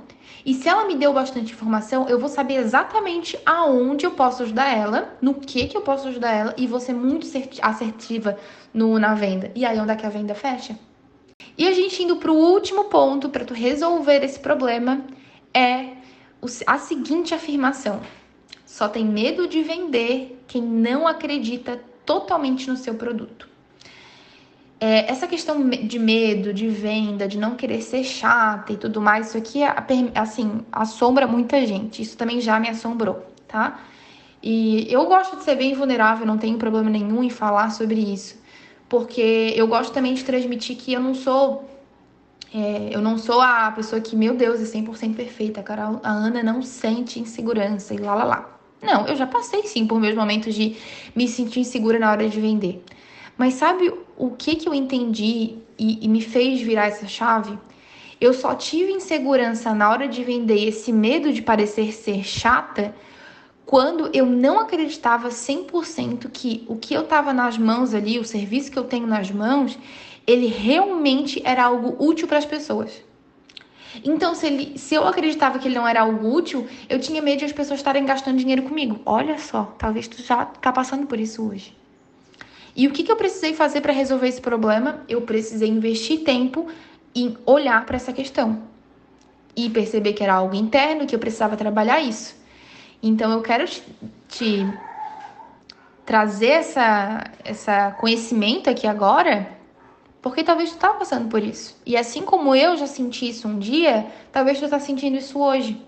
E 0.45 0.53
se 0.53 0.67
ela 0.67 0.85
me 0.85 0.95
deu 0.95 1.13
bastante 1.13 1.53
informação, 1.53 2.07
eu 2.09 2.19
vou 2.19 2.29
saber 2.29 2.55
exatamente 2.55 3.39
aonde 3.45 4.05
eu 4.05 4.11
posso 4.11 4.43
ajudar 4.43 4.75
ela, 4.75 5.17
no 5.21 5.35
que 5.35 5.67
que 5.67 5.77
eu 5.77 5.81
posso 5.81 6.07
ajudar 6.07 6.31
ela 6.31 6.53
e 6.57 6.67
vou 6.67 6.79
ser 6.79 6.93
muito 6.93 7.25
assertiva 7.61 8.37
no, 8.73 8.99
na 8.99 9.13
venda. 9.13 9.51
E 9.55 9.65
aí 9.65 9.79
onde 9.79 9.91
é 9.91 9.95
que 9.95 10.05
a 10.05 10.09
venda 10.09 10.35
fecha? 10.35 10.77
E 11.57 11.67
a 11.67 11.71
gente 11.71 12.01
indo 12.03 12.17
para 12.17 12.31
o 12.31 12.35
último 12.35 12.85
ponto 12.85 13.29
para 13.29 13.45
tu 13.45 13.53
resolver 13.53 14.23
esse 14.23 14.39
problema 14.39 15.03
é 15.53 15.91
a 16.67 16.77
seguinte 16.77 17.33
afirmação: 17.33 18.01
só 18.65 18.89
tem 18.89 19.05
medo 19.05 19.47
de 19.47 19.61
vender 19.61 20.43
quem 20.47 20.61
não 20.61 21.07
acredita 21.07 21.81
totalmente 22.05 22.69
no 22.69 22.75
seu 22.75 22.95
produto. 22.95 23.52
É, 24.85 25.09
essa 25.09 25.25
questão 25.27 25.69
de 25.69 25.97
medo, 25.97 26.53
de 26.53 26.67
venda, 26.67 27.25
de 27.25 27.37
não 27.37 27.55
querer 27.55 27.81
ser 27.81 28.03
chata 28.03 28.73
e 28.73 28.75
tudo 28.75 28.99
mais, 28.99 29.27
isso 29.27 29.37
aqui, 29.37 29.61
assim, 30.13 30.59
assombra 30.69 31.25
muita 31.25 31.65
gente. 31.65 32.01
Isso 32.01 32.17
também 32.17 32.41
já 32.41 32.59
me 32.59 32.67
assombrou, 32.67 33.25
tá? 33.47 33.79
E 34.43 34.85
eu 34.91 35.05
gosto 35.05 35.37
de 35.37 35.43
ser 35.45 35.55
bem 35.55 35.73
vulnerável, 35.73 36.25
não 36.25 36.37
tenho 36.37 36.57
problema 36.57 36.89
nenhum 36.89 37.23
em 37.23 37.29
falar 37.29 37.69
sobre 37.69 37.95
isso. 37.95 38.35
Porque 38.89 39.53
eu 39.55 39.67
gosto 39.69 39.93
também 39.93 40.13
de 40.15 40.23
transmitir 40.25 40.75
que 40.75 40.91
eu 40.91 40.99
não 40.99 41.15
sou 41.15 41.63
é, 42.53 42.89
eu 42.91 43.01
não 43.01 43.17
sou 43.17 43.39
a 43.39 43.71
pessoa 43.71 44.01
que, 44.01 44.17
meu 44.17 44.35
Deus, 44.35 44.59
é 44.59 44.65
100% 44.65 45.15
perfeita. 45.15 45.63
Cara, 45.63 45.97
a 46.03 46.11
Ana 46.11 46.43
não 46.43 46.61
sente 46.61 47.21
insegurança 47.21 47.93
e 47.93 47.99
lá, 47.99 48.15
lá, 48.15 48.25
lá. 48.25 48.59
Não, 48.81 49.07
eu 49.07 49.15
já 49.15 49.25
passei 49.25 49.63
sim 49.63 49.87
por 49.87 49.97
meus 49.97 50.13
momentos 50.13 50.53
de 50.53 50.75
me 51.15 51.25
sentir 51.25 51.61
insegura 51.61 51.97
na 51.97 52.11
hora 52.11 52.27
de 52.27 52.41
vender. 52.41 52.83
Mas 53.37 53.55
sabe 53.55 53.93
o 54.17 54.31
que, 54.31 54.55
que 54.55 54.67
eu 54.67 54.73
entendi 54.73 55.57
e, 55.77 56.05
e 56.05 56.07
me 56.07 56.21
fez 56.21 56.61
virar 56.61 56.87
essa 56.87 57.07
chave? 57.07 57.57
Eu 58.21 58.33
só 58.33 58.55
tive 58.55 58.91
insegurança 58.91 59.73
na 59.73 59.89
hora 59.89 60.07
de 60.07 60.23
vender 60.23 60.67
esse 60.67 60.93
medo 60.93 61.33
de 61.33 61.41
parecer 61.41 61.91
ser 61.91 62.23
chata 62.23 62.95
quando 63.65 64.09
eu 64.13 64.25
não 64.25 64.59
acreditava 64.59 65.29
100% 65.29 66.29
que 66.31 66.63
o 66.67 66.75
que 66.75 66.93
eu 66.93 67.03
tava 67.03 67.33
nas 67.33 67.57
mãos 67.57 67.93
ali, 67.93 68.19
o 68.19 68.25
serviço 68.25 68.71
que 68.71 68.77
eu 68.77 68.83
tenho 68.83 69.07
nas 69.07 69.31
mãos, 69.31 69.77
ele 70.27 70.47
realmente 70.47 71.41
era 71.43 71.65
algo 71.65 71.95
útil 71.99 72.27
para 72.27 72.37
as 72.37 72.45
pessoas. 72.45 73.03
Então, 74.03 74.33
se, 74.33 74.47
ele, 74.47 74.77
se 74.77 74.95
eu 74.95 75.07
acreditava 75.07 75.59
que 75.59 75.67
ele 75.67 75.75
não 75.75 75.87
era 75.87 76.01
algo 76.01 76.33
útil, 76.33 76.67
eu 76.89 76.99
tinha 76.99 77.21
medo 77.21 77.39
de 77.39 77.45
as 77.45 77.51
pessoas 77.51 77.79
estarem 77.79 78.05
gastando 78.05 78.37
dinheiro 78.37 78.63
comigo. 78.63 78.99
Olha 79.05 79.37
só, 79.37 79.75
talvez 79.77 80.07
tu 80.07 80.21
já 80.21 80.45
tá 80.45 80.71
passando 80.71 81.05
por 81.05 81.19
isso 81.19 81.47
hoje. 81.47 81.75
E 82.75 82.87
o 82.87 82.91
que, 82.91 83.03
que 83.03 83.11
eu 83.11 83.15
precisei 83.15 83.53
fazer 83.53 83.81
para 83.81 83.93
resolver 83.93 84.27
esse 84.27 84.41
problema? 84.41 85.03
Eu 85.07 85.21
precisei 85.21 85.69
investir 85.69 86.23
tempo 86.23 86.67
em 87.13 87.37
olhar 87.45 87.85
para 87.85 87.95
essa 87.95 88.11
questão 88.11 88.63
e 89.55 89.69
perceber 89.69 90.13
que 90.13 90.23
era 90.23 90.33
algo 90.33 90.55
interno 90.55 91.05
que 91.05 91.15
eu 91.15 91.19
precisava 91.19 91.55
trabalhar 91.55 92.01
isso. 92.01 92.35
Então, 93.01 93.31
eu 93.31 93.41
quero 93.41 93.65
te, 93.65 93.83
te 94.27 94.65
trazer 96.05 96.47
essa, 96.47 97.23
essa 97.43 97.91
conhecimento 97.91 98.69
aqui 98.69 98.87
agora 98.87 99.61
porque 100.23 100.41
talvez 100.41 100.71
tu 100.71 100.77
tá 100.77 100.93
passando 100.93 101.27
por 101.27 101.43
isso. 101.43 101.75
E 101.85 101.97
assim 101.97 102.21
como 102.21 102.55
eu 102.55 102.77
já 102.77 102.87
senti 102.87 103.27
isso 103.27 103.45
um 103.45 103.59
dia, 103.59 104.07
talvez 104.31 104.57
tu 104.57 104.69
tá 104.69 104.79
sentindo 104.79 105.17
isso 105.17 105.37
hoje. 105.37 105.85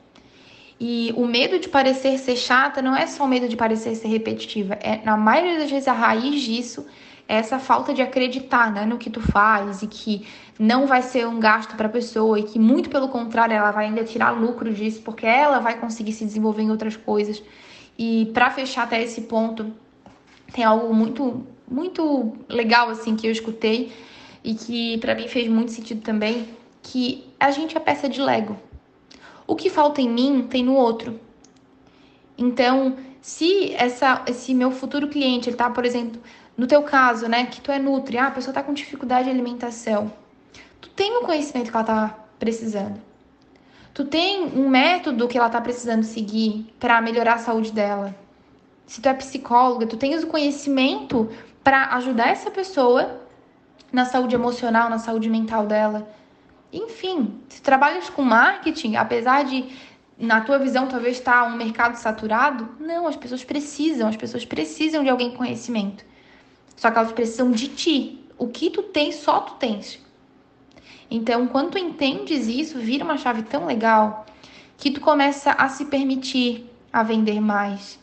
E 0.79 1.13
o 1.15 1.25
medo 1.25 1.57
de 1.57 1.69
parecer 1.69 2.17
ser 2.17 2.35
chata 2.35 2.81
não 2.81 2.95
é 2.95 3.07
só 3.07 3.23
o 3.23 3.27
medo 3.27 3.47
de 3.47 3.55
parecer 3.55 3.95
ser 3.95 4.09
repetitiva. 4.09 4.73
É, 4.81 5.01
na 5.05 5.15
maioria 5.15 5.59
das 5.59 5.71
vezes, 5.71 5.87
a 5.87 5.93
raiz 5.93 6.41
disso 6.41 6.85
é 7.27 7.37
essa 7.37 7.59
falta 7.59 7.93
de 7.93 8.01
acreditar 8.01 8.71
né, 8.71 8.85
no 8.85 8.97
que 8.97 9.09
tu 9.09 9.21
faz 9.21 9.81
e 9.81 9.87
que 9.87 10.27
não 10.59 10.85
vai 10.85 11.01
ser 11.01 11.27
um 11.27 11.39
gasto 11.39 11.75
para 11.75 11.87
a 11.87 11.89
pessoa 11.89 12.39
e 12.39 12.43
que, 12.43 12.59
muito 12.59 12.89
pelo 12.89 13.07
contrário, 13.07 13.55
ela 13.55 13.71
vai 13.71 13.85
ainda 13.85 14.03
tirar 14.03 14.31
lucro 14.31 14.73
disso 14.73 15.01
porque 15.01 15.25
ela 15.25 15.59
vai 15.59 15.79
conseguir 15.79 16.13
se 16.13 16.25
desenvolver 16.25 16.63
em 16.63 16.71
outras 16.71 16.95
coisas. 16.97 17.41
E 17.97 18.29
para 18.33 18.51
fechar 18.51 18.83
até 18.83 19.01
esse 19.01 19.21
ponto, 19.21 19.71
tem 20.53 20.63
algo 20.63 20.93
muito, 20.93 21.47
muito 21.69 22.33
legal 22.49 22.89
assim 22.89 23.15
que 23.15 23.27
eu 23.27 23.31
escutei 23.31 23.91
e 24.43 24.53
que 24.53 24.97
para 24.99 25.15
mim 25.15 25.27
fez 25.27 25.47
muito 25.47 25.71
sentido 25.71 26.01
também, 26.01 26.47
que 26.83 27.25
a 27.39 27.49
gente 27.49 27.75
é 27.75 27.79
peça 27.79 28.07
de 28.07 28.21
Lego. 28.21 28.57
O 29.47 29.55
que 29.55 29.69
falta 29.69 30.01
em 30.01 30.09
mim 30.09 30.47
tem 30.49 30.63
no 30.63 30.73
outro. 30.73 31.19
Então, 32.37 32.97
se 33.21 33.73
essa, 33.73 34.23
esse 34.27 34.53
meu 34.53 34.71
futuro 34.71 35.07
cliente, 35.07 35.49
ele 35.49 35.57
tá, 35.57 35.69
por 35.69 35.85
exemplo, 35.85 36.21
no 36.57 36.67
teu 36.67 36.83
caso, 36.83 37.27
né, 37.27 37.45
que 37.45 37.61
tu 37.61 37.71
é 37.71 37.79
nutri, 37.79 38.17
ah, 38.17 38.27
a 38.27 38.31
pessoa 38.31 38.53
tá 38.53 38.63
com 38.63 38.73
dificuldade 38.73 39.25
de 39.25 39.29
alimentação. 39.29 40.11
Tu 40.79 40.89
tem 40.89 41.17
o 41.17 41.21
conhecimento 41.21 41.71
que 41.71 41.75
ela 41.75 41.85
tá 41.85 42.19
precisando. 42.39 43.01
Tu 43.93 44.03
tem 44.03 44.43
um 44.43 44.67
método 44.69 45.27
que 45.27 45.37
ela 45.37 45.49
tá 45.49 45.61
precisando 45.61 46.03
seguir 46.03 46.73
para 46.79 47.01
melhorar 47.01 47.35
a 47.35 47.39
saúde 47.39 47.71
dela. 47.71 48.15
Se 48.85 49.01
tu 49.01 49.09
é 49.09 49.13
psicóloga, 49.13 49.87
tu 49.87 49.97
tens 49.97 50.23
o 50.23 50.27
conhecimento 50.27 51.29
para 51.63 51.95
ajudar 51.95 52.27
essa 52.27 52.51
pessoa 52.51 53.21
na 53.91 54.05
saúde 54.05 54.35
emocional, 54.35 54.89
na 54.89 54.99
saúde 54.99 55.29
mental 55.29 55.65
dela. 55.65 56.07
Enfim, 56.75 57.39
se 57.47 57.61
trabalhas 57.61 58.09
com 58.09 58.21
marketing, 58.21 58.97
apesar 58.97 59.45
de 59.45 59.65
na 60.17 60.41
tua 60.41 60.59
visão 60.59 60.87
talvez 60.87 61.17
estar 61.17 61.43
tá 61.43 61.47
um 61.47 61.55
mercado 61.55 61.95
saturado, 61.95 62.75
não, 62.79 63.07
as 63.07 63.15
pessoas 63.15 63.45
precisam, 63.45 64.09
as 64.09 64.17
pessoas 64.17 64.43
precisam 64.43 65.01
de 65.01 65.09
alguém 65.09 65.31
com 65.31 65.37
conhecimento. 65.37 66.03
Só 66.75 66.91
que 66.91 66.97
elas 66.97 67.13
precisam 67.13 67.49
de 67.49 67.69
ti. 67.69 68.25
O 68.37 68.49
que 68.49 68.69
tu 68.69 68.83
tem, 68.83 69.13
só 69.13 69.39
tu 69.39 69.53
tens. 69.53 70.03
Então, 71.09 71.47
quando 71.47 71.71
tu 71.71 71.77
entendes 71.77 72.47
isso, 72.47 72.77
vira 72.77 73.05
uma 73.05 73.17
chave 73.17 73.43
tão 73.43 73.65
legal 73.65 74.25
que 74.77 74.91
tu 74.91 74.99
começa 74.99 75.51
a 75.51 75.69
se 75.69 75.85
permitir 75.85 76.69
a 76.91 77.03
vender 77.03 77.39
mais. 77.39 77.97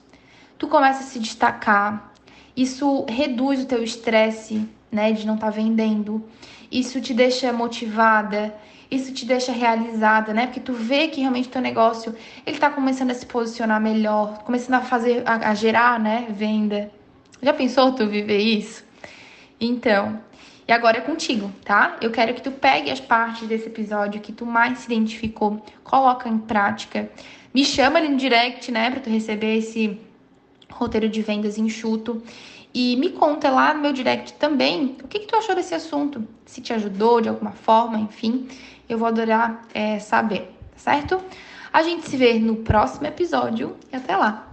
Tu 0.56 0.66
começa 0.66 1.00
a 1.00 1.06
se 1.06 1.18
destacar. 1.18 2.10
Isso 2.56 3.04
reduz 3.06 3.62
o 3.62 3.66
teu 3.66 3.82
estresse, 3.82 4.66
né, 4.92 5.12
de 5.12 5.26
não 5.26 5.34
estar 5.34 5.46
tá 5.46 5.52
vendendo. 5.52 6.22
Isso 6.70 7.00
te 7.00 7.14
deixa 7.14 7.52
motivada, 7.52 8.54
isso 8.90 9.12
te 9.12 9.24
deixa 9.24 9.50
realizada, 9.50 10.34
né? 10.34 10.46
Porque 10.46 10.60
tu 10.60 10.74
vê 10.74 11.08
que 11.08 11.20
realmente 11.20 11.48
teu 11.48 11.62
negócio, 11.62 12.14
ele 12.44 12.58
tá 12.58 12.68
começando 12.68 13.10
a 13.10 13.14
se 13.14 13.24
posicionar 13.24 13.80
melhor, 13.80 14.42
começando 14.44 14.74
a 14.74 14.82
fazer 14.82 15.22
a, 15.26 15.50
a 15.50 15.54
gerar, 15.54 15.98
né, 15.98 16.26
venda. 16.28 16.90
Já 17.42 17.54
pensou 17.54 17.92
tu 17.92 18.06
viver 18.06 18.38
isso? 18.38 18.84
Então, 19.58 20.20
e 20.68 20.72
agora 20.72 20.98
é 20.98 21.00
contigo, 21.00 21.50
tá? 21.64 21.96
Eu 22.00 22.10
quero 22.10 22.34
que 22.34 22.42
tu 22.42 22.50
pegue 22.50 22.90
as 22.90 23.00
partes 23.00 23.48
desse 23.48 23.66
episódio 23.66 24.20
que 24.20 24.32
tu 24.32 24.44
mais 24.44 24.80
se 24.80 24.92
identificou, 24.92 25.64
coloca 25.82 26.28
em 26.28 26.38
prática. 26.38 27.10
Me 27.54 27.64
chama 27.64 27.98
ali 27.98 28.08
no 28.08 28.16
direct, 28.16 28.70
né, 28.70 28.90
para 28.90 29.00
tu 29.00 29.10
receber 29.10 29.56
esse 29.56 29.98
roteiro 30.70 31.08
de 31.08 31.22
vendas 31.22 31.58
enxuto. 31.58 32.22
E 32.74 32.96
me 32.96 33.10
conta 33.10 33.50
lá 33.50 33.74
no 33.74 33.80
meu 33.80 33.92
direct 33.92 34.34
também 34.34 34.96
o 35.02 35.08
que, 35.08 35.20
que 35.20 35.26
tu 35.26 35.36
achou 35.36 35.54
desse 35.54 35.74
assunto, 35.74 36.26
se 36.46 36.60
te 36.60 36.72
ajudou 36.72 37.20
de 37.20 37.28
alguma 37.28 37.52
forma, 37.52 37.98
enfim. 37.98 38.48
Eu 38.88 38.98
vou 38.98 39.08
adorar 39.08 39.62
é, 39.74 39.98
saber, 39.98 40.50
certo? 40.76 41.20
A 41.72 41.82
gente 41.82 42.08
se 42.08 42.16
vê 42.16 42.38
no 42.38 42.56
próximo 42.56 43.06
episódio 43.06 43.76
e 43.92 43.96
até 43.96 44.16
lá! 44.16 44.51